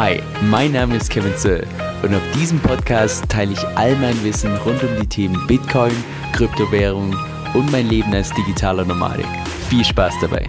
Hi, 0.00 0.22
mein 0.42 0.70
Name 0.70 0.94
ist 0.94 1.10
Kevin 1.10 1.34
Zöll 1.36 1.66
und 2.04 2.14
auf 2.14 2.22
diesem 2.32 2.60
Podcast 2.60 3.28
teile 3.28 3.54
ich 3.54 3.66
all 3.76 3.96
mein 3.96 4.22
Wissen 4.22 4.54
rund 4.58 4.80
um 4.84 4.90
die 5.00 5.08
Themen 5.08 5.44
Bitcoin, 5.48 5.90
Kryptowährung 6.32 7.16
und 7.52 7.72
mein 7.72 7.88
Leben 7.88 8.14
als 8.14 8.32
digitaler 8.32 8.84
Nomadik. 8.84 9.26
Viel 9.68 9.84
Spaß 9.84 10.14
dabei! 10.20 10.48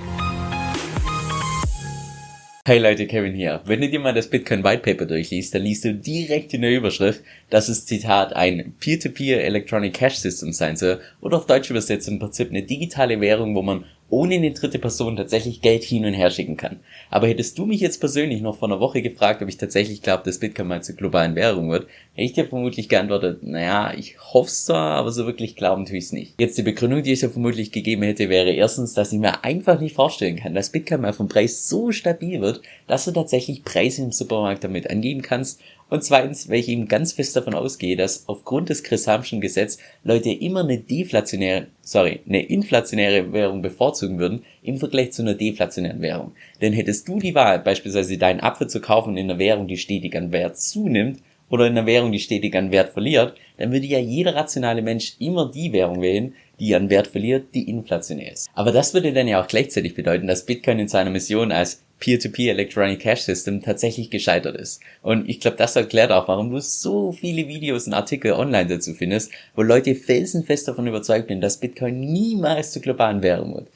Hey 2.64 2.78
Leute, 2.78 3.08
Kevin 3.08 3.34
hier. 3.34 3.62
Wenn 3.66 3.82
du 3.82 3.90
dir 3.90 4.00
mal 4.00 4.14
das 4.14 4.30
Bitcoin 4.30 4.64
White 4.64 4.84
Paper 4.84 5.08
durchliest, 5.08 5.56
dann 5.56 5.64
liest 5.64 5.84
du 5.84 5.96
direkt 5.96 6.54
in 6.54 6.62
der 6.62 6.78
Überschrift, 6.78 7.24
dass 7.50 7.70
es 7.70 7.88
Zitat 7.88 8.36
ein 8.36 8.76
Peer-to-Peer 8.80 9.40
-Peer 9.40 9.46
Electronic 9.46 9.96
Cash 9.96 10.18
System 10.18 10.54
sein 10.54 10.76
soll 10.76 11.02
oder 11.22 11.38
auf 11.38 11.48
Deutsch 11.48 11.72
übersetzt 11.72 12.08
im 12.08 12.20
Prinzip 12.20 12.52
eine 12.52 12.62
digitale 12.62 13.20
Währung, 13.20 13.56
wo 13.56 13.64
man 13.64 13.86
ohne 14.10 14.36
eine 14.36 14.52
dritte 14.52 14.80
Person 14.80 15.16
tatsächlich 15.16 15.62
Geld 15.62 15.84
hin 15.84 16.06
und 16.06 16.14
her 16.14 16.32
schicken 16.32 16.58
kann. 16.58 16.80
Aber 17.10 17.28
hättest 17.28 17.58
du 17.58 17.66
mich 17.66 17.80
jetzt 17.80 18.00
persönlich 18.00 18.42
noch 18.42 18.58
vor 18.58 18.68
einer 18.68 18.80
Woche 18.80 19.02
gefragt, 19.02 19.42
ob 19.42 19.50
ich 19.50 19.58
tatsächlich 19.58 20.02
glaube, 20.02 20.24
dass 20.26 20.40
Bitcoin 20.40 20.68
mal 20.68 20.84
zur 20.84 20.96
globalen 20.96 21.36
Währung 21.36 21.70
wird, 21.70 21.88
hätte 22.14 22.26
ich 22.26 22.34
dir 22.34 22.46
vermutlich 22.46 22.90
geantwortet, 22.90 23.44
naja, 23.44 23.94
ich 23.98 24.18
hoffe 24.20 24.50
es 24.50 24.66
zwar, 24.66 24.98
aber 24.98 25.12
so 25.12 25.26
wirklich 25.26 25.56
glauben 25.56 25.86
tue 25.86 25.98
ich 25.98 26.06
es 26.06 26.12
nicht. 26.12 26.40
Jetzt 26.40 26.58
die 26.58 26.64
Begründung, 26.64 27.04
die 27.04 27.14
ich 27.14 27.20
dir 27.20 27.30
vermutlich 27.30 27.72
gegeben 27.72 28.04
hätte, 28.04 28.30
wäre 28.30 28.52
erstens, 28.52 28.94
dass 28.94 29.14
ich 29.14 29.20
mir 29.20 29.44
einfach 29.44 29.80
nicht 29.80 29.96
vorstellen 29.96 30.38
kann, 30.38 30.54
dass 30.54 30.72
Bitcoin 30.72 31.02
mal 31.02 31.14
vom 31.14 31.28
Preis 31.28 31.68
so 31.68 31.92
stabil 31.92 32.42
wird, 32.42 32.62
dass 32.88 33.06
du 33.06 33.12
tatsächlich 33.12 33.64
Preise 33.64 34.04
im 34.04 34.12
Supermarkt 34.12 34.64
damit 34.64 34.90
angeben 34.90 35.22
kannst 35.22 35.62
und 35.90 36.04
zweitens, 36.04 36.50
weil 36.50 36.60
ich 36.60 36.70
eben 36.70 36.88
ganz 36.88 37.14
fest 37.14 37.36
davon 37.36 37.56
ausgehe, 37.56 37.96
dass 37.96 38.28
aufgrund 38.28 38.70
des 38.70 38.84
Chris-Hamschen 38.84 39.42
Gesetz 39.42 39.80
Leute 40.04 40.30
immer 40.30 40.62
eine 40.62 40.78
deflationäre, 40.78 41.68
sorry, 41.82 42.20
eine 42.28 42.46
inflationäre 42.46 43.34
Währung 43.34 43.62
bevorzugen 43.62 44.20
würden 44.20 44.44
im 44.62 44.78
Vergleich 44.78 45.14
zu 45.14 45.24
einer 45.24 45.34
deflationären 45.34 46.02
Währung. 46.02 46.34
Denn 46.62 46.74
hättest 46.74 47.08
du 47.08 47.20
die 47.20 47.36
Wahl, 47.36 47.60
beispielsweise 47.60 48.18
deinen 48.18 48.40
Apfel 48.40 48.68
zu 48.68 48.82
kaufen 48.82 49.18
in 49.18 49.30
einer 49.30 49.40
Währung, 49.40 49.68
die 49.68 49.78
stetig 49.78 50.16
an 50.16 50.32
Wert 50.32 50.58
zunimmt, 50.60 51.20
oder 51.50 51.66
in 51.66 51.78
einer 51.78 51.88
Währung, 51.88 52.12
die 52.12 52.20
stetig 52.20 52.56
an 52.56 52.72
Wert 52.72 52.94
verliert, 52.94 53.36
dann 53.58 53.72
würde 53.72 53.88
ja 53.88 54.00
jeder 54.00 54.36
rationale 54.36 54.82
Mensch 54.82 55.16
immer 55.20 55.52
die 55.52 55.74
Währung 55.74 56.02
wählen, 56.02 56.36
die 56.60 56.76
an 56.76 56.90
Wert 56.90 57.08
verliert, 57.08 57.54
die 57.54 57.70
inflationär 57.70 58.32
ist. 58.32 58.48
Aber 58.54 58.72
das 58.72 58.94
würde 58.94 59.14
dann 59.14 59.28
ja 59.28 59.42
auch 59.42 59.48
gleichzeitig 59.48 59.96
bedeuten, 59.96 60.28
dass 60.28 60.46
Bitcoin 60.46 60.80
in 60.80 60.88
seiner 60.88 61.10
Mission 61.10 61.52
als 61.52 61.84
Peer-to-Peer 62.00 62.54
-Peer 62.54 62.58
Electronic 62.58 63.00
Cash 63.00 63.22
System 63.22 63.62
tatsächlich 63.62 64.10
gescheitert 64.10 64.56
ist. 64.56 64.82
Und 65.02 65.30
ich 65.30 65.40
glaube, 65.40 65.58
das 65.58 65.76
erklärt 65.76 66.12
auch, 66.12 66.28
warum 66.28 66.52
du 66.52 66.60
so 66.60 67.12
viele 67.12 67.48
Videos 67.48 67.88
und 67.88 67.94
Artikel 67.94 68.34
online 68.34 68.68
dazu 68.68 68.94
findest, 68.94 69.32
wo 69.56 69.62
Leute 69.62 69.96
felsenfest 69.96 70.68
davon 70.68 70.88
überzeugt 70.88 71.28
sind, 71.28 71.42
dass 71.42 71.58
Bitcoin 71.58 72.00
niemals 72.00 72.72
zur 72.72 72.82
globalen 72.82 73.22
Währung 73.22 73.56
wird. 73.56 73.68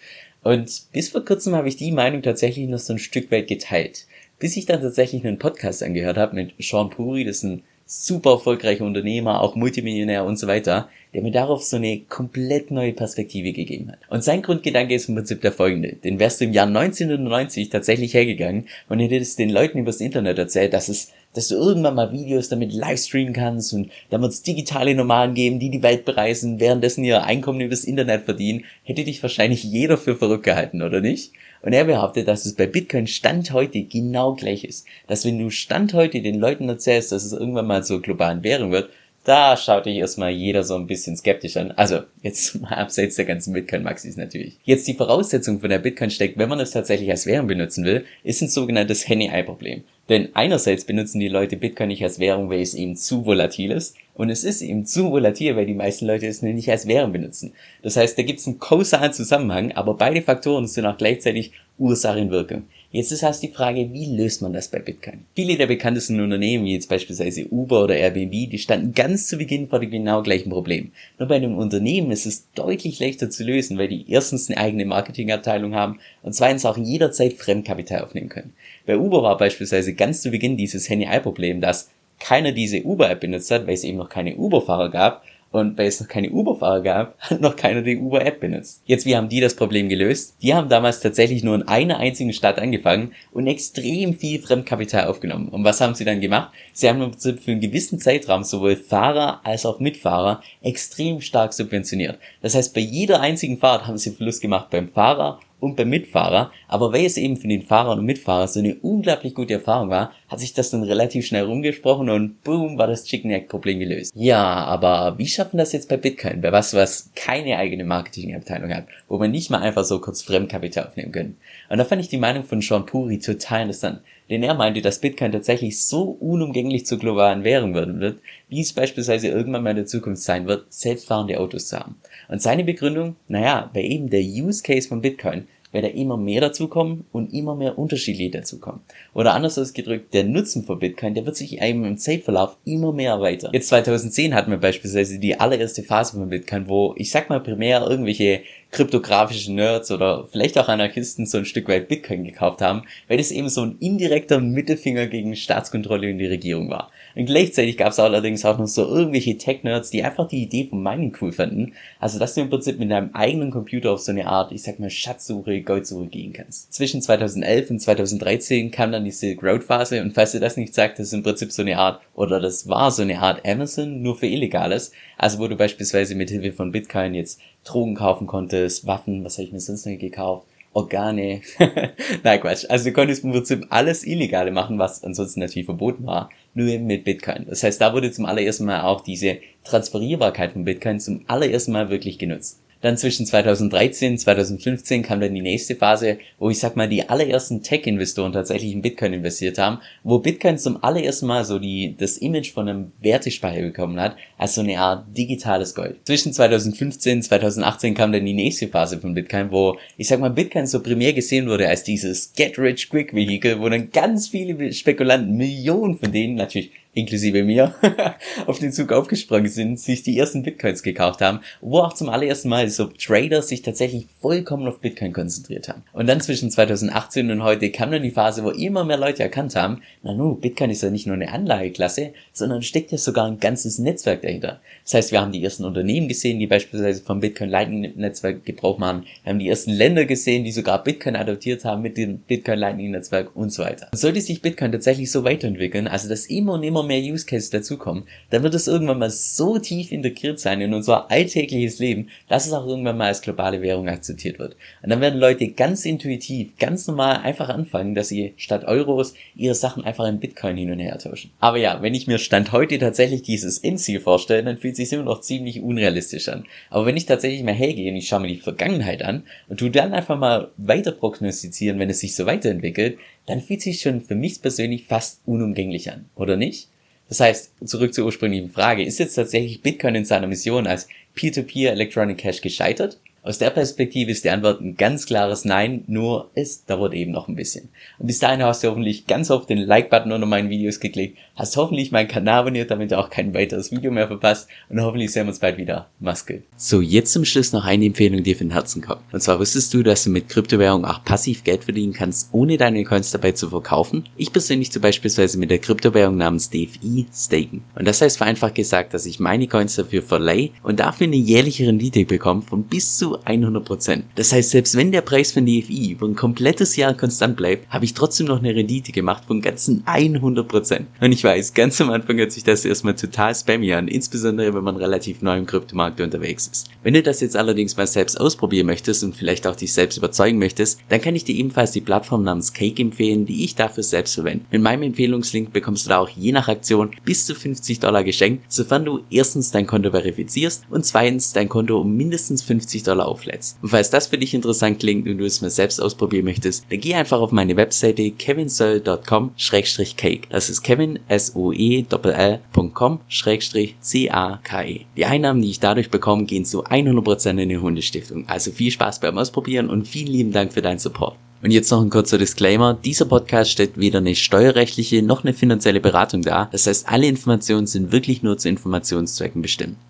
Und 0.44 0.84
bis 0.92 1.10
vor 1.10 1.24
kurzem 1.24 1.56
habe 1.56 1.68
ich 1.68 1.78
die 1.78 1.92
Meinung 1.92 2.22
tatsächlich 2.22 2.68
noch 2.68 2.80
so 2.80 2.94
ein 2.94 3.00
Stück 3.00 3.32
weit 3.32 3.48
geteilt. 3.48 4.06
Bis 4.40 4.58
ich 4.58 4.66
dann 4.66 4.82
tatsächlich 4.82 5.26
einen 5.26 5.40
Podcast 5.40 5.84
angehört 5.84 6.18
habe 6.18 6.36
mit 6.36 6.54
Sean 6.60 6.90
Puri, 6.90 7.24
das 7.24 7.38
ist 7.38 7.44
ein 7.44 7.64
super 8.02 8.32
erfolgreicher 8.32 8.86
Unternehmer, 8.86 9.42
auch 9.42 9.56
Multimillionär 9.56 10.26
und 10.26 10.38
so 10.38 10.48
weiter, 10.48 10.90
der 11.14 11.22
mir 11.22 11.32
darauf 11.32 11.64
so 11.64 11.78
eine 11.78 12.02
komplett 12.10 12.72
neue 12.72 12.94
Perspektive 12.94 13.54
gegeben 13.54 13.92
hat. 13.92 14.00
Und 14.10 14.24
sein 14.24 14.42
Grundgedanke 14.42 14.96
ist 14.96 15.10
im 15.10 15.16
Prinzip 15.16 15.42
der 15.42 15.52
folgende. 15.52 15.94
Den 15.94 16.20
wärst 16.20 16.42
du 16.42 16.46
im 16.46 16.54
Jahr 16.54 16.68
1990 16.68 17.70
tatsächlich 17.70 18.14
hergegangen 18.14 18.68
und 18.90 19.00
hättest 19.00 19.40
den 19.40 19.50
Leuten 19.50 19.78
übers 19.78 20.02
Internet 20.02 20.40
erzählt, 20.40 20.74
dass 20.74 20.90
es 20.90 21.12
dass 21.34 21.48
du 21.48 21.56
irgendwann 21.56 21.96
mal 21.96 22.12
Videos 22.12 22.50
damit 22.50 22.74
livestreamen 22.74 23.34
kannst 23.34 23.74
und 23.74 23.92
dann 24.10 24.22
wird 24.22 24.34
es 24.34 24.44
digitale 24.44 24.96
Nomaden 24.96 25.36
geben, 25.36 25.60
die 25.60 25.70
die 25.70 25.84
Welt 25.84 26.06
bereisen, 26.06 26.60
währenddessen 26.60 27.04
ihr 27.04 27.24
Einkommen 27.24 27.62
übers 27.62 27.84
Internet 27.84 28.26
verdienen, 28.26 28.66
hätte 28.84 29.04
dich 29.04 29.22
wahrscheinlich 29.22 29.64
jeder 29.64 29.98
für 29.98 30.16
verrückt 30.16 30.44
gehalten, 30.44 30.82
oder 30.82 31.02
nicht? 31.02 31.34
Und 31.62 31.74
er 31.74 31.86
behauptet, 31.86 32.28
dass 32.28 32.46
es 32.46 32.56
bei 32.56 32.68
Bitcoin 32.68 33.08
Stand 33.08 33.52
heute 33.54 33.84
genau 33.84 34.34
gleich 34.34 34.66
ist. 34.66 34.86
Dass 35.08 35.26
wenn 35.26 35.40
du 35.40 35.50
Stand 35.50 35.94
heute 35.94 36.22
den 36.22 36.40
Leuten 36.40 36.68
erzählst, 36.68 37.12
dass 37.12 37.24
es 37.24 37.32
irgendwann 37.32 37.68
mal 37.68 37.84
zur 37.84 38.02
globalen 38.02 38.44
Währung 38.44 38.72
wird, 38.72 38.90
da 39.24 39.56
schaut 39.56 39.86
dich 39.86 39.96
erstmal 39.96 40.32
jeder 40.32 40.64
so 40.64 40.76
ein 40.76 40.88
bisschen 40.88 41.16
skeptisch 41.16 41.56
an. 41.56 41.72
Also, 41.72 42.02
jetzt 42.22 42.56
mal 42.62 42.74
abseits 42.74 43.16
der 43.16 43.26
ganzen 43.26 43.54
Bitcoin-Maxis 43.54 44.18
natürlich. 44.18 44.58
Jetzt 44.66 44.88
die 44.88 44.94
Voraussetzung 44.94 45.62
von 45.62 45.70
der 45.70 45.80
Bitcoin 45.80 46.10
steckt, 46.10 46.38
wenn 46.38 46.50
man 46.50 46.60
es 46.60 46.72
tatsächlich 46.72 47.10
als 47.10 47.26
Währung 47.26 47.48
benutzen 47.48 47.86
will, 47.86 48.06
ist 48.24 48.42
ein 48.42 48.50
sogenanntes 48.50 49.08
Henny-Eye-Problem. 49.08 49.84
Denn 50.10 50.30
einerseits 50.34 50.86
benutzen 50.86 51.20
die 51.20 51.30
Leute 51.30 51.58
Bitcoin 51.58 51.88
nicht 51.88 52.04
als 52.04 52.20
Währung, 52.20 52.50
weil 52.50 52.62
es 52.62 52.74
eben 52.74 52.96
zu 52.96 53.26
volatil 53.26 53.72
ist. 53.72 53.96
Und 54.16 54.30
es 54.30 54.44
ist 54.44 54.62
eben 54.62 54.86
zu 54.86 55.12
volatil, 55.12 55.56
weil 55.56 55.66
die 55.66 55.74
meisten 55.74 56.06
Leute 56.06 56.28
es 56.28 56.42
nicht 56.42 56.70
als 56.70 56.88
Währung 56.88 57.14
benutzen. 57.14 57.54
Das 57.82 57.98
heißt, 57.98 58.18
da 58.18 58.22
gibt 58.22 58.40
es 58.40 58.48
einen 58.48 58.60
kausalen 58.60 59.12
Zusammenhang, 59.12 59.72
aber 59.72 59.96
beide 59.96 60.22
Faktoren 60.22 60.68
sind 60.68 60.86
auch 60.86 60.98
gleichzeitig 60.98 61.52
Ursache 61.80 62.22
und 62.22 62.30
Wirkung. 62.30 62.64
Jetzt 62.92 63.12
ist 63.12 63.24
erst 63.24 63.42
die 63.42 63.48
Frage, 63.48 63.92
wie 63.92 64.16
löst 64.16 64.44
man 64.44 64.54
das 64.54 64.68
bei 64.68 64.78
Bitcoin? 64.78 65.26
Viele 65.36 65.58
der 65.58 65.66
bekanntesten 65.66 66.20
Unternehmen, 66.20 66.64
wie 66.66 66.76
jetzt 66.76 66.90
beispielsweise 66.90 67.48
Uber 67.50 67.86
oder 67.86 67.96
Airbnb, 67.96 68.52
die 68.52 68.60
standen 68.60 68.94
ganz 68.94 69.26
zu 69.26 69.38
Beginn 69.38 69.68
vor 69.68 69.80
dem 69.80 69.90
genau 69.90 70.22
gleichen 70.22 70.52
Problem. 70.52 70.92
Nur 71.18 71.28
bei 71.28 71.38
einem 71.38 71.58
Unternehmen 71.58 72.12
ist 72.12 72.28
es 72.28 72.52
deutlich 72.54 73.00
leichter 73.00 73.32
zu 73.32 73.44
lösen, 73.44 73.80
weil 73.80 73.88
die 73.88 74.06
erstens 74.08 74.48
eine 74.48 74.60
eigene 74.60 74.86
Marketingabteilung 74.86 75.74
haben 75.74 76.00
und 76.22 76.36
zweitens 76.36 76.66
auch 76.66 76.78
jederzeit 76.78 77.34
Fremdkapital 77.34 78.04
aufnehmen 78.04 78.30
können. 78.30 78.54
Bei 78.86 78.96
Uber 78.96 79.24
war 79.24 79.40
beispielsweise 79.40 79.96
ganz 79.96 80.22
zu 80.22 80.30
Beginn 80.30 80.56
dieses 80.56 80.88
Handy-Eye-Problem, 80.88 81.62
dass 81.62 81.90
keiner 82.24 82.54
diese 82.54 82.84
Uber-App 82.84 83.20
benutzt 83.20 83.52
hat, 83.52 83.68
weil 83.68 83.74
es 83.74 83.84
eben 83.84 83.98
noch 83.98 84.10
keine 84.10 84.38
Uber-Fahrer 84.38 84.90
gab 84.90 85.24
und 85.52 85.78
weil 85.78 85.88
es 85.88 86.00
noch 86.00 86.08
keine 86.08 86.32
Uber-Fahrer 86.32 86.82
gab, 86.82 87.20
hat 87.20 87.42
noch 87.42 87.58
keiner 87.58 87.82
die 87.82 87.98
Uber-App 87.98 88.40
benutzt. 88.40 88.82
Jetzt, 88.86 89.06
wie 89.06 89.16
haben 89.16 89.28
die 89.28 89.42
das 89.42 89.56
Problem 89.56 89.90
gelöst? 89.90 90.36
Die 90.42 90.54
haben 90.54 90.70
damals 90.70 91.02
tatsächlich 91.02 91.44
nur 91.44 91.54
in 91.56 91.68
einer 91.68 91.98
einzigen 91.98 92.32
Stadt 92.32 92.60
angefangen 92.60 93.12
und 93.34 93.46
extrem 93.48 94.18
viel 94.18 94.42
Fremdkapital 94.42 95.08
aufgenommen. 95.08 95.50
Und 95.50 95.66
was 95.66 95.82
haben 95.82 95.96
sie 95.96 96.06
dann 96.06 96.22
gemacht? 96.22 96.52
Sie 96.72 96.88
haben 96.88 97.14
für 97.14 97.52
einen 97.52 97.60
gewissen 97.60 98.00
Zeitraum 98.00 98.44
sowohl 98.44 98.78
Fahrer 98.78 99.42
als 99.44 99.66
auch 99.66 99.82
Mitfahrer 99.82 100.42
extrem 100.62 101.20
stark 101.20 101.54
subventioniert. 101.54 102.20
Das 102.42 102.56
heißt, 102.56 102.74
bei 102.74 102.82
jeder 102.82 103.20
einzigen 103.20 103.58
Fahrt 103.58 103.86
haben 103.86 103.98
sie 103.98 104.12
Verlust 104.12 104.42
gemacht 104.42 104.70
beim 104.72 104.90
Fahrer 104.90 105.40
und 105.64 105.78
beim 105.78 105.90
Mitfahrer, 105.90 106.52
aber 106.68 106.92
weil 106.92 107.06
es 107.06 107.16
eben 107.16 107.38
für 107.38 107.48
den 107.48 107.62
Fahrer 107.62 107.92
und 107.92 108.06
Mitfahrer 108.06 108.48
so 108.50 108.60
eine 108.60 108.76
unglaublich 108.76 109.34
gute 109.34 109.54
Erfahrung 109.54 109.90
war, 109.90 110.12
hat 110.28 110.40
sich 110.40 110.54
das 110.54 110.72
dann 110.72 110.84
relativ 110.84 111.26
schnell 111.26 111.46
rumgesprochen 111.46 112.10
und 112.10 112.44
boom, 112.44 112.78
war 112.78 112.88
das 112.88 113.06
Chicken 113.06 113.32
Egg 113.32 113.48
Problem 113.48 113.80
gelöst. 113.80 114.14
Ja, 114.16 114.44
aber 114.44 115.18
wie 115.18 115.28
schaffen 115.28 115.58
das 115.58 115.72
jetzt 115.72 115.88
bei 115.88 115.96
Bitcoin? 115.96 116.42
Bei 116.42 116.52
was, 116.52 116.74
was 116.74 117.12
keine 117.16 117.58
eigene 117.58 117.86
Marketingabteilung 117.86 118.74
hat, 118.74 118.88
wo 119.08 119.18
man 119.18 119.32
nicht 119.32 119.50
mal 119.50 119.62
einfach 119.62 119.86
so 119.86 120.00
kurz 120.00 120.22
Fremdkapital 120.22 120.88
aufnehmen 120.88 121.14
können. 121.14 121.38
Und 121.70 121.78
da 121.78 121.86
fand 121.86 122.02
ich 122.02 122.10
die 122.10 122.18
Meinung 122.18 122.44
von 122.44 122.62
Sean 122.62 122.86
Puri 122.86 123.20
total 123.20 123.62
interessant, 123.62 124.02
denn 124.30 124.44
er 124.44 124.54
meinte, 124.54 124.82
dass 124.82 125.00
Bitcoin 125.00 125.32
tatsächlich 125.32 125.82
so 125.82 126.18
unumgänglich 126.20 126.86
zur 126.86 127.00
globalen 127.00 127.44
Währung 127.44 127.74
werden 127.76 128.00
wird, 128.00 128.20
wie 128.50 128.62
es 128.62 128.74
beispielsweise 128.74 129.28
irgendwann 129.28 129.64
mal 129.64 129.72
in 129.72 129.78
der 129.78 129.86
Zukunft 129.86 130.22
sein 130.24 130.48
wird, 130.48 130.66
selbstfahrende 130.70 131.40
Autos 131.40 131.68
zu 131.68 131.80
haben. 131.80 131.96
Und 132.30 132.42
seine 132.42 132.64
Begründung, 132.64 133.16
naja, 133.28 133.70
bei 133.74 133.82
eben 133.82 134.10
der 134.10 134.22
Use 134.22 134.64
Case 134.64 134.88
von 134.88 135.02
Bitcoin 135.02 135.48
werde 135.74 135.90
immer 135.90 136.18
mehr 136.18 136.40
dazukommen 136.40 137.06
und 137.12 137.34
immer 137.34 137.56
mehr 137.56 137.78
unterschiedliche 137.78 138.30
dazukommen. 138.30 138.82
Oder 139.14 139.34
anders 139.34 139.58
ausgedrückt, 139.58 140.14
der 140.14 140.24
Nutzen 140.24 140.64
von 140.64 140.80
Bitcoin, 140.80 141.16
der 141.16 141.26
wird 141.26 141.36
sich 141.36 141.62
eben 141.62 141.84
im 141.84 141.98
Zeitverlauf 141.98 142.58
immer 142.64 142.94
mehr 142.94 143.14
erweitern. 143.14 143.52
Jetzt 143.54 143.70
2010 143.70 144.36
hatten 144.36 144.52
wir 144.52 144.60
beispielsweise 144.60 145.20
die 145.20 145.40
allererste 145.40 145.84
Phase 145.84 146.18
von 146.18 146.30
Bitcoin, 146.30 146.68
wo 146.68 146.94
ich 146.96 147.12
sag 147.12 147.30
mal 147.30 147.40
primär 147.40 147.82
irgendwelche 147.82 148.42
kryptografischen 148.74 149.56
Nerds 149.56 149.92
oder 149.92 150.28
vielleicht 150.32 150.58
auch 150.58 150.68
Anarchisten 150.68 151.26
so 151.26 151.38
ein 151.38 151.46
Stück 151.46 151.70
weit 151.70 151.88
Bitcoin 151.88 152.26
gekauft 152.26 152.62
haben, 152.62 152.84
weil 153.08 153.18
das 153.18 153.32
eben 153.32 153.48
so 153.48 153.62
ein 153.62 153.78
indirekter 153.80 154.42
Mittelfinger 154.42 155.08
gegen 155.08 155.36
Staatskontrolle 155.36 156.12
und 156.12 156.18
die 156.18 156.26
Regierung 156.26 156.70
war. 156.70 156.92
Und 157.16 157.28
gleichzeitig 157.28 157.78
gab 157.78 157.90
es 157.90 158.00
allerdings 158.00 158.44
auch 158.44 158.58
noch 158.58 158.68
so 158.68 158.88
irgendwelche 158.88 159.38
Tech-Nerds, 159.38 159.92
die 159.92 160.04
einfach 160.04 160.28
die 160.28 160.42
Idee 160.42 160.68
von 160.68 160.82
Mining 160.82 161.16
cool 161.22 161.32
fanden. 161.32 161.74
Also, 162.00 162.18
dass 162.18 162.34
du 162.34 162.42
im 162.42 162.50
Prinzip 162.50 162.80
mit 162.80 162.90
deinem 162.90 163.14
eigenen 163.14 163.52
Computer 163.52 163.92
auf 163.92 164.00
so 164.00 164.12
eine 164.12 164.26
Art, 164.26 164.52
ich 164.52 164.64
sag 164.64 164.80
mal, 164.80 164.90
Schatzsuche, 164.90 165.62
Goldsuche 165.62 166.08
gehen 166.08 166.34
kannst. 166.34 166.74
Zwischen 166.74 167.02
2011 167.02 167.70
und 167.70 167.80
2013 167.80 168.72
kam 168.72 168.92
dann 168.92 169.06
die 169.06 169.12
Silk 169.12 169.44
Road 169.44 169.64
Phase 169.64 170.02
und 170.02 170.14
falls 170.14 170.32
du 170.32 170.40
das 170.40 170.58
nicht 170.58 170.74
sagt, 170.74 170.98
das 170.98 171.08
ist 171.08 171.14
im 171.14 171.22
Prinzip 171.22 171.52
so 171.52 171.62
eine 171.62 171.78
Art, 171.78 172.02
oder 172.16 172.40
das 172.40 172.68
war 172.68 172.90
so 172.90 173.04
eine 173.04 173.20
Art 173.20 173.46
Amazon, 173.46 174.02
nur 174.02 174.18
für 174.18 174.28
Illegales. 174.28 174.92
Also, 175.18 175.38
wo 175.38 175.48
du 175.48 175.56
beispielsweise 175.56 176.16
mit 176.16 176.32
Hilfe 176.32 176.52
von 176.52 176.72
Bitcoin 176.72 177.14
jetzt 177.14 177.40
Drogen 177.64 177.96
kaufen 177.96 178.28
konntest, 178.28 178.86
Waffen, 178.88 179.24
was 179.24 179.38
habe 179.38 179.46
ich 179.46 179.54
mir 179.54 179.60
sonst 179.60 179.86
noch 179.86 179.98
gekauft? 179.98 180.48
Organe. 180.74 181.42
Nein, 182.24 182.42
Quatsch. 182.42 182.66
Also 182.68 182.86
du 182.86 182.94
konntest 182.94 183.24
im 183.24 183.32
Prinzip 183.32 183.68
alles 183.70 184.04
Illegale 184.04 184.52
machen, 184.52 184.80
was 184.80 185.04
ansonsten 185.04 185.40
natürlich 185.40 185.66
verboten 185.66 186.06
war, 186.06 186.30
nur 186.56 186.68
eben 186.68 186.88
mit 186.88 187.04
Bitcoin. 187.04 187.46
Das 187.48 187.62
heißt, 187.62 187.80
da 187.80 187.94
wurde 187.94 188.12
zum 188.12 188.26
allerersten 188.26 188.66
Mal 188.66 188.82
auch 188.82 189.02
diese 189.02 189.38
Transferierbarkeit 189.64 190.54
von 190.54 190.66
Bitcoin 190.66 191.00
zum 191.00 191.26
allerersten 191.28 191.74
Mal 191.74 191.90
wirklich 191.90 192.18
genutzt. 192.18 192.60
Dann 192.84 192.98
zwischen 192.98 193.26
2013 193.26 194.12
und 194.12 194.18
2015 194.18 195.04
kam 195.04 195.22
dann 195.22 195.34
die 195.34 195.42
nächste 195.42 195.78
Phase, 195.78 196.18
wo 196.38 196.50
ich 196.50 196.60
sag 196.60 196.76
mal 196.76 196.90
die 196.90 197.08
allerersten 197.08 197.64
Tech-Investoren 197.64 198.34
tatsächlich 198.34 198.74
in 198.74 198.82
Bitcoin 198.82 199.14
investiert 199.14 199.58
haben, 199.58 199.80
wo 200.04 200.20
Bitcoin 200.20 200.58
zum 200.58 200.84
allerersten 200.84 201.28
Mal 201.28 201.46
so 201.46 201.60
die, 201.60 201.96
das 201.98 202.18
Image 202.18 202.52
von 202.52 202.68
einem 202.68 202.92
Wertespeicher 203.00 203.62
bekommen 203.62 204.02
hat, 204.02 204.18
als 204.38 204.56
so 204.56 204.62
eine 204.62 204.78
Art 204.80 205.06
digitales 205.16 205.76
Gold. 205.76 205.96
Zwischen 206.04 206.34
2015 206.34 207.20
und 207.20 207.24
2018 207.24 207.94
kam 207.94 208.12
dann 208.12 208.26
die 208.26 208.34
nächste 208.34 208.68
Phase 208.68 209.00
von 209.00 209.14
Bitcoin, 209.14 209.50
wo 209.52 209.78
ich 209.96 210.10
sag 210.10 210.20
mal 210.20 210.30
Bitcoin 210.30 210.68
so 210.68 210.84
primär 210.84 211.14
gesehen 211.14 211.48
wurde 211.48 211.70
als 211.70 211.86
dieses 211.86 212.34
Get-Rich-Quick-Vehikel, 212.34 213.62
wo 213.62 213.70
dann 213.70 213.92
ganz 213.92 214.28
viele 214.28 214.74
Spekulanten, 214.74 215.38
Millionen 215.38 215.98
von 215.98 216.12
denen 216.12 216.36
natürlich 216.36 216.72
inklusive 216.94 217.44
mir, 217.44 217.74
auf 218.46 218.60
den 218.60 218.72
Zug 218.72 218.92
aufgesprungen 218.92 219.50
sind, 219.50 219.80
sich 219.80 220.04
die 220.04 220.18
ersten 220.18 220.44
Bitcoins 220.44 220.84
gekauft 220.84 221.22
haben, 221.22 221.40
wo 221.62 221.80
auch 221.80 221.94
zum 221.94 222.10
allerersten 222.10 222.50
Mal 222.50 222.70
so 222.70 222.86
Trader 222.86 223.42
sich 223.42 223.62
tatsächlich 223.62 224.08
vollkommen 224.22 224.68
auf 224.68 224.80
Bitcoin 224.80 225.14
konzentriert 225.14 225.70
haben. 225.70 225.84
Und 225.94 226.08
dann 226.08 226.22
zwischen 226.22 226.52
2018 226.52 227.32
und 227.32 227.44
heute 227.44 227.72
kam 227.72 227.92
dann 227.92 228.04
die 228.04 228.12
Phase, 228.12 228.44
wo 228.44 228.50
immer 228.50 228.84
mehr 228.84 228.98
Leute 228.98 229.24
erkannt 229.24 229.56
haben, 229.56 229.82
na 230.04 230.14
nu, 230.14 230.36
Bitcoin 230.36 230.70
ist 230.70 230.84
ja 230.84 230.90
nicht 230.90 231.08
nur 231.08 231.16
eine 231.16 231.32
Anlageklasse, 231.32 232.14
sondern 232.32 232.62
steckt 232.62 232.92
ja 232.92 232.98
sogar 232.98 233.26
ein 233.26 233.40
ganzes 233.40 233.80
Netzwerk 233.80 234.22
dahinter. 234.22 234.62
Das 234.84 234.94
heißt, 234.94 235.12
wir 235.12 235.22
haben 235.22 235.32
die 235.32 235.44
ersten 235.44 235.66
Unternehmen 235.66 236.08
gesehen, 236.08 236.40
die 236.40 236.48
beispielsweise 236.48 237.02
vom 237.02 237.20
Bitcoin 237.20 237.50
Lightning 237.50 237.94
Netzwerk 237.96 238.46
Gebrauch 238.46 238.78
machen. 238.78 239.06
Wir 239.24 239.32
haben 239.32 239.40
die 239.40 239.50
ersten 239.50 239.72
Länder 239.72 240.06
gesehen, 240.06 240.44
die 240.44 240.52
sogar 240.52 240.84
Bitcoin 240.84 241.16
adoptiert 241.16 241.66
haben 241.66 241.82
mit 241.82 241.98
dem 241.98 242.20
Bitcoin 242.20 242.60
Lightning 242.60 242.92
Netzwerk 242.92 243.36
und 243.36 243.52
so 243.52 243.64
weiter. 243.64 243.88
Sollte 243.94 244.22
sich 244.22 244.42
Bitcoin 244.42 244.72
tatsächlich 244.72 245.12
so 245.12 245.24
weiterentwickeln, 245.24 245.88
also 245.88 246.10
dass 246.10 246.26
immer 246.28 246.54
und 246.54 246.64
immer 246.64 246.83
immer 246.84 246.88
mehr 246.88 247.14
Use 247.14 247.26
Cases 247.26 247.50
dazukommen, 247.50 248.04
dann 248.30 248.44
wird 248.44 248.54
es 248.54 248.68
irgendwann 248.68 249.00
mal 249.00 249.10
so 249.10 249.58
tief 249.58 249.92
integriert 249.92 250.40
sein 250.40 250.62
in 250.62 250.74
unser 250.74 251.10
alltägliches 251.10 251.80
Leben, 251.80 252.10
dass 252.28 252.46
es 252.46 252.54
auch 252.54 252.68
irgendwann 252.68 252.98
mal 252.98 253.08
als 253.08 253.22
globale 253.22 253.62
Währung 253.62 253.88
akzeptiert 253.88 254.40
wird. 254.40 254.56
Und 254.82 254.90
dann 254.90 255.02
werden 255.02 255.20
Leute 255.20 255.48
ganz 255.50 255.86
intuitiv, 255.86 256.58
ganz 256.58 256.88
normal 256.88 257.18
einfach 257.18 257.50
anfangen, 257.50 257.96
dass 257.96 258.10
sie 258.10 258.34
statt 258.38 258.66
Euros 258.66 259.14
ihre 259.36 259.56
Sachen 259.56 259.84
einfach 259.84 260.08
in 260.08 260.20
Bitcoin 260.20 260.58
hin 260.58 260.72
und 260.72 260.80
her 260.80 260.98
tauschen. 260.98 261.32
Aber 261.40 261.58
ja, 261.58 261.82
wenn 261.82 261.94
ich 261.94 262.08
mir 262.08 262.18
Stand 262.18 262.52
heute 262.52 262.78
tatsächlich 262.80 263.22
dieses 263.24 263.60
Endziel 263.60 264.00
vorstelle, 264.00 264.44
dann 264.44 264.58
fühlt 264.58 264.74
es 264.74 264.90
sich 264.90 264.94
immer 264.94 265.06
noch 265.06 265.22
ziemlich 265.22 265.62
unrealistisch 265.62 266.30
an. 266.30 266.46
Aber 266.70 266.86
wenn 266.86 266.98
ich 266.98 267.06
tatsächlich 267.06 267.44
mal 267.44 267.54
hergehe 267.54 267.92
und 267.92 267.98
ich 267.98 268.08
schaue 268.08 268.22
mir 268.22 268.28
die 268.28 268.38
Vergangenheit 268.38 269.04
an 269.04 269.24
und 269.48 269.60
tu 269.60 269.70
dann 269.70 269.94
einfach 269.94 270.18
mal 270.18 270.52
weiter 270.58 270.92
prognostizieren, 270.92 271.80
wenn 271.80 271.90
es 271.90 272.00
sich 272.00 272.16
so 272.16 272.26
weiterentwickelt, 272.26 272.98
dann 273.26 273.42
fühlt 273.42 273.62
sich 273.62 273.82
schon 273.82 274.02
für 274.02 274.16
mich 274.16 274.42
persönlich 274.42 274.86
fast 274.86 275.22
unumgänglich 275.26 275.92
an, 275.92 276.06
oder 276.16 276.36
nicht? 276.36 276.68
Das 277.10 277.20
heißt, 277.20 277.52
zurück 277.66 277.94
zur 277.94 278.06
ursprünglichen 278.06 278.50
Frage, 278.50 278.84
ist 278.84 279.00
jetzt 279.00 279.16
tatsächlich 279.16 279.62
Bitcoin 279.62 279.96
in 279.96 280.06
seiner 280.06 280.28
Mission 280.28 280.68
als 280.68 280.88
Peer-to-Peer 281.16 281.72
-Peer 281.72 281.74
Electronic 281.74 282.18
Cash 282.18 282.42
gescheitert? 282.42 283.00
Aus 283.26 283.38
der 283.38 283.52
Perspektive 283.52 284.12
ist 284.12 284.26
die 284.26 284.30
Antwort 284.32 284.60
ein 284.60 284.76
ganz 284.76 285.06
klares 285.06 285.46
Nein, 285.46 285.86
nur 285.88 286.30
es 286.36 286.66
dauert 286.66 286.94
eben 286.94 287.14
noch 287.14 287.30
ein 287.30 287.38
bisschen. 287.38 287.70
Und 287.98 288.08
bis 288.08 288.20
dahin 288.20 288.44
hast 288.44 288.64
du 288.64 288.68
hoffentlich 288.68 289.08
ganz 289.08 289.32
oft 289.32 289.50
den 289.50 289.60
Like-Button 289.60 290.12
unter 290.12 290.28
meinen 290.28 290.50
Videos 290.50 290.82
geklickt, 290.82 291.18
hast 291.34 291.56
hoffentlich 291.56 291.94
meinen 291.94 292.10
Kanal 292.10 292.42
abonniert, 292.42 292.70
damit 292.70 292.92
du 292.92 293.00
auch 293.00 293.10
kein 293.10 293.34
weiteres 293.34 293.72
Video 293.72 293.92
mehr 293.92 294.08
verpasst 294.08 294.50
und 294.68 294.82
hoffentlich 294.82 295.14
sehen 295.14 295.26
wir 295.26 295.30
uns 295.30 295.40
bald 295.40 295.58
wieder. 295.58 295.88
Mach's. 296.02 296.26
So, 296.58 296.82
jetzt 296.82 297.14
zum 297.14 297.24
Schluss 297.24 297.54
noch 297.54 297.64
eine 297.64 297.86
Empfehlung, 297.86 298.24
die 298.24 298.36
von 298.36 298.52
Herzen 298.52 298.82
kommt. 298.82 299.02
Und 299.14 299.22
zwar 299.22 299.40
wusstest 299.40 299.74
du, 299.74 299.84
dass 299.84 300.04
du 300.04 300.10
mit 300.10 300.28
Kryptowährung 300.28 300.84
auch 300.84 301.06
passiv 301.06 301.46
Geld 301.46 301.64
verdienen 301.64 301.94
kannst, 301.94 302.28
ohne 302.34 302.58
deine 302.58 302.84
Coins 302.84 303.12
dabei 303.12 303.32
zu 303.32 303.50
verkaufen? 303.50 304.04
Ich 304.18 304.34
persönlich 304.34 304.72
zu 304.72 304.82
beispielsweise 304.82 305.38
mit 305.38 305.50
der 305.50 305.60
Kryptowährung 305.60 306.18
namens 306.18 306.50
DFI 306.50 307.06
staken. 307.14 307.64
Und 307.76 307.88
das 307.88 308.02
heißt 308.02 308.18
vereinfacht 308.18 308.56
gesagt, 308.56 308.94
dass 308.94 309.06
ich 309.06 309.22
meine 309.22 309.48
Coins 309.48 309.76
dafür 309.76 310.02
verleihe 310.02 310.50
und 310.62 310.82
dafür 310.82 311.08
eine 311.08 311.16
jährliche 311.16 311.68
Rendite 311.68 312.04
bekomme 312.04 312.42
von 312.42 312.64
bis 312.64 312.98
zu 312.98 313.13
100%. 313.20 314.04
Das 314.16 314.32
heißt, 314.32 314.52
selbst 314.52 314.76
wenn 314.76 314.92
der 314.92 315.02
Preis 315.02 315.32
von 315.32 315.46
DFI 315.46 315.92
über 315.92 316.08
ein 316.08 316.16
komplettes 316.16 316.76
Jahr 316.76 316.94
konstant 316.94 317.38
bleibt, 317.38 317.70
habe 317.70 317.86
ich 317.86 317.94
trotzdem 317.94 318.28
noch 318.28 318.40
eine 318.40 318.56
Rendite 318.56 318.92
gemacht 318.92 319.26
von 319.26 319.42
ganzen 319.42 319.84
100%. 319.86 320.82
Und 321.02 321.12
ich 321.12 321.24
weiß, 321.24 321.54
ganz 321.54 321.80
am 321.82 321.90
Anfang 321.90 322.18
hört 322.18 322.32
sich 322.32 322.44
das 322.44 322.66
erstmal 322.66 322.96
total 322.96 323.34
spammy 323.36 323.74
an, 323.74 323.88
insbesondere 323.88 324.54
wenn 324.54 324.64
man 324.64 324.78
relativ 324.78 325.22
neu 325.22 325.38
im 325.38 325.46
Kryptomarkt 325.46 326.02
unterwegs 326.02 326.48
ist. 326.48 326.70
Wenn 326.84 326.94
du 326.94 327.04
das 327.04 327.22
jetzt 327.22 327.36
allerdings 327.36 327.78
mal 327.78 327.88
selbst 327.88 328.20
ausprobieren 328.20 328.68
möchtest 328.68 329.04
und 329.04 329.16
vielleicht 329.16 329.48
auch 329.48 329.56
dich 329.56 329.74
selbst 329.74 329.98
überzeugen 329.98 330.40
möchtest, 330.40 330.80
dann 330.90 331.02
kann 331.02 331.16
ich 331.16 331.24
dir 331.24 331.36
ebenfalls 331.36 331.72
die 331.72 331.82
Plattform 331.82 332.24
namens 332.24 332.54
Cake 332.54 332.82
empfehlen, 332.82 333.26
die 333.26 333.44
ich 333.44 333.56
dafür 333.56 333.84
selbst 333.84 334.16
verwende. 334.16 334.46
Mit 334.52 334.62
meinem 334.62 334.84
Empfehlungslink 334.84 335.54
bekommst 335.54 335.86
du 335.86 335.90
da 335.90 336.00
auch 336.00 336.10
je 336.10 336.32
nach 336.32 336.48
Aktion 336.48 336.92
bis 337.06 337.26
zu 337.26 337.36
50 337.36 337.80
Dollar 337.80 338.04
geschenkt, 338.04 338.46
sofern 338.48 338.86
du 338.86 339.02
erstens 339.10 339.52
dein 339.52 339.68
Konto 339.68 339.92
verifizierst 339.92 340.64
und 340.70 340.86
zweitens 340.86 341.34
dein 341.34 341.50
Konto 341.50 341.80
um 341.80 341.96
mindestens 341.96 342.42
50 342.44 342.84
Dollar 342.84 343.03
auflädst. 343.08 343.58
Und 343.62 343.70
falls 343.70 343.90
das 343.90 344.08
für 344.08 344.18
dich 344.18 344.34
interessant 344.34 344.80
klingt 344.80 345.08
und 345.08 345.18
du 345.18 345.26
es 345.26 345.42
mal 345.42 345.50
selbst 345.50 345.82
ausprobieren 345.82 346.26
möchtest, 346.26 346.66
dann 346.70 346.80
geh 346.80 346.96
einfach 346.96 347.20
auf 347.20 347.32
meine 347.32 347.56
Webseite 347.56 348.12
kevinsoe.com-cake. 348.12 350.28
Das 350.30 350.50
ist 350.50 350.62
kevin, 350.62 351.00
s 351.08 351.36
o 351.36 351.52
e 351.52 351.86
l.com 351.92 353.00
c 353.10 354.10
a 354.10 354.40
k 354.44 354.64
e 354.64 354.82
Die 354.98 355.06
Einnahmen, 355.06 355.42
die 355.42 355.50
ich 355.50 355.60
dadurch 355.60 355.90
bekomme, 355.90 356.26
gehen 356.26 356.46
zu 356.46 356.66
100% 356.66 357.42
in 357.42 357.50
die 357.50 357.58
Hundestiftung. 357.58 358.28
Also 358.28 358.52
viel 358.52 358.72
Spaß 358.72 359.00
beim 359.00 359.18
Ausprobieren 359.18 359.70
und 359.70 359.88
vielen 359.88 360.12
lieben 360.12 360.32
Dank 360.32 360.54
für 360.54 360.62
deinen 360.62 360.80
Support. 360.80 361.18
Und 361.44 361.52
jetzt 361.52 361.70
noch 361.72 361.82
ein 361.82 361.90
kurzer 361.90 362.18
Disclaimer. 362.18 362.74
Dieser 362.74 363.04
Podcast 363.04 363.52
stellt 363.52 363.78
weder 363.78 363.98
eine 363.98 364.16
steuerrechtliche 364.16 365.04
noch 365.04 365.26
eine 365.26 365.34
finanzielle 365.34 365.82
Beratung 365.82 366.22
dar. 366.22 366.48
Das 366.54 366.68
heißt, 366.68 366.88
alle 366.88 367.08
Informationen 367.08 367.68
sind 367.68 367.92
wirklich 367.92 368.24
nur 368.24 368.38
zu 368.38 368.48
Informationszwecken 368.48 369.42
bestimmt. 369.42 369.76